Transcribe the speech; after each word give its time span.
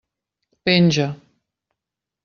Penja. 0.65 1.07